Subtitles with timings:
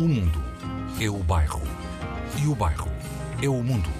[0.00, 0.42] O mundo
[0.98, 1.60] é o bairro.
[2.42, 2.90] E o bairro
[3.42, 3.90] é o mundo.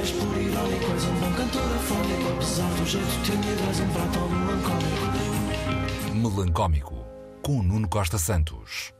[0.00, 4.20] És por irónico, és um bom cantor afónico Apesar do jeito tímido, és um prato
[4.30, 5.02] melancólico
[6.14, 6.94] Melancómico,
[7.42, 8.92] com Nuno Costa Santos.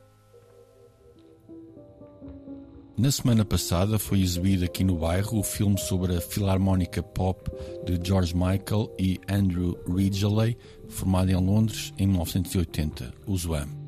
[2.97, 7.49] Na semana passada foi exibido aqui no bairro o filme sobre a filarmónica pop
[7.85, 10.57] de George Michael e Andrew Ridgeley,
[10.89, 13.82] formado em Londres em 1980, o Zwam.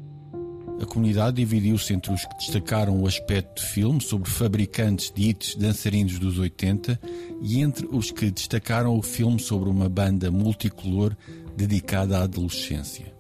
[0.82, 5.56] A comunidade dividiu-se entre os que destacaram o aspecto de filme sobre fabricantes de hits
[5.56, 7.00] dançarinos dos 80
[7.42, 11.16] e entre os que destacaram o filme sobre uma banda multicolor
[11.56, 13.14] dedicada à adolescência.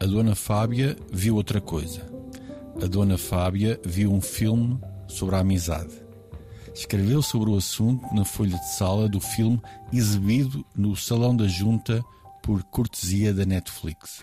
[0.00, 2.02] A Dona Fábia viu outra coisa.
[2.82, 5.94] A Dona Fábia viu um filme sobre a amizade.
[6.74, 9.62] Escreveu sobre o assunto na folha de sala do filme
[9.92, 12.04] exibido no Salão da Junta
[12.42, 14.20] por cortesia da Netflix.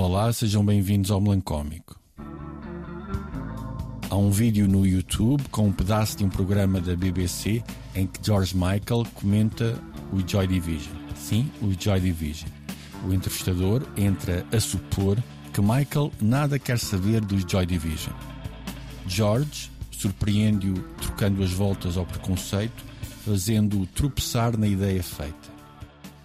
[0.00, 1.98] Olá, sejam bem-vindos ao Melancómico.
[4.08, 7.64] Há um vídeo no YouTube com um pedaço de um programa da BBC
[7.96, 9.76] em que George Michael comenta
[10.12, 10.94] o Joy Division.
[11.16, 12.48] Sim, o Joy Division.
[13.08, 15.18] O entrevistador entra a supor
[15.52, 18.14] que Michael nada quer saber dos Joy Division.
[19.04, 22.84] George surpreende-o trocando as voltas ao preconceito,
[23.24, 25.48] fazendo-o tropeçar na ideia feita.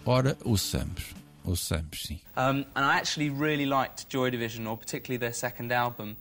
[0.06, 1.23] Ora, ouçamos.
[1.46, 2.20] Ouçamos, sim.
[2.38, 6.16] Um, and I actually really liked Joy Division, or particularly their second album.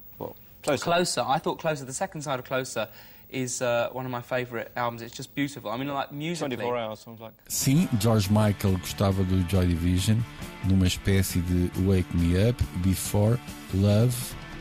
[0.63, 0.85] Closer.
[0.85, 1.25] Closer.
[1.27, 1.85] I thought Closer.
[1.85, 2.89] The second side of Closer
[3.29, 5.03] is uh, one of my favourite albums.
[5.03, 5.71] It's just beautiful.
[5.71, 6.57] I mean, like musically.
[6.57, 7.33] 24 hours sounds like.
[7.49, 10.19] Sim, George Michael gostava do Joy Division
[10.65, 13.39] numa espécie de Wake Me Up Before
[13.75, 14.15] Love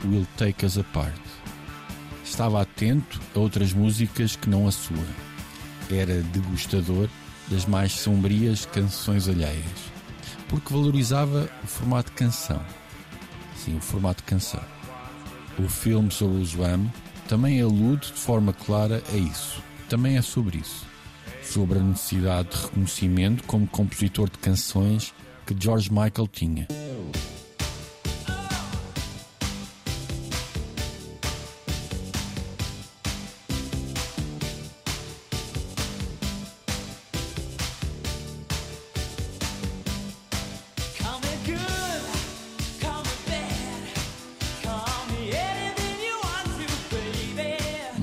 [0.05, 1.13] Will Take Us Apart.
[2.25, 5.05] Estava atento a outras músicas que não a sua.
[5.91, 7.09] Era degustador
[7.49, 9.91] das mais sombrias canções alheias.
[10.47, 12.61] Porque valorizava o formato canção.
[13.55, 14.63] Sim, o formato canção.
[15.59, 16.91] O filme sobre o Zwam
[17.27, 19.61] também alude de forma clara a isso.
[19.87, 20.85] Também é sobre isso.
[21.43, 25.13] Sobre a necessidade de reconhecimento como compositor de canções
[25.45, 26.67] que George Michael tinha.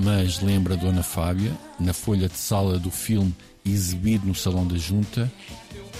[0.01, 5.29] Mas lembra Dona Fábia, na folha de sala do filme exibido no Salão da Junta,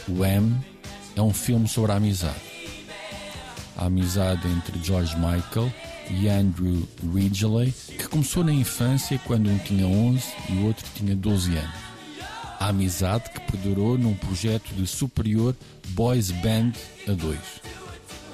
[0.08, 0.56] o M
[1.18, 2.40] é um filme sobre a amizade.
[3.76, 5.72] A amizade entre George Michael
[6.10, 11.14] e Andrew Ridgeley, que começou na infância quando um tinha 11 e o outro tinha
[11.14, 11.90] 12 anos.
[12.58, 15.54] A amizade que perdurou num projeto de superior
[15.90, 16.72] boys band
[17.06, 17.62] a dois,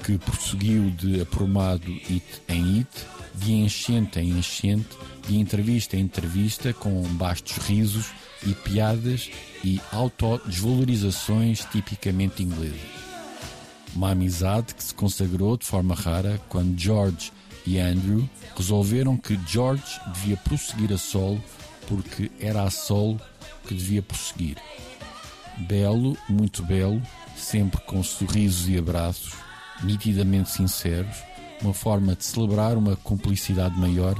[0.06, 2.88] que prosseguiu de aprumado hit em hit,
[3.34, 4.96] de enchente em enchente,
[5.26, 8.12] de entrevista em entrevista, com bastos risos
[8.46, 9.28] e piadas
[9.64, 12.78] e autodesvalorizações tipicamente inglesas.
[13.96, 17.32] Uma amizade que se consagrou de forma rara quando George
[17.66, 21.42] e Andrew resolveram que George devia prosseguir a solo
[21.88, 23.20] porque era a solo
[23.66, 24.56] que devia prosseguir.
[25.66, 27.02] Belo, muito belo,
[27.36, 29.32] sempre com sorrisos e abraços,
[29.82, 31.16] nitidamente sinceros,
[31.62, 34.14] uma forma de celebrar uma cumplicidade maior,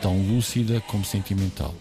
[0.00, 1.74] tão lúcida como sentimental.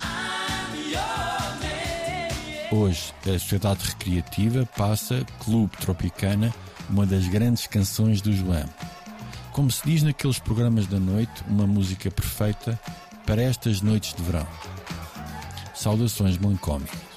[2.72, 6.53] Hoje, a sociedade recreativa passa Clube Tropicana,
[6.90, 8.68] uma das grandes canções do João.
[9.51, 12.80] Como se diz naqueles programas da noite, uma música perfeita
[13.25, 14.47] para estas noites de verão.
[15.74, 17.08] Saudações melancómicas.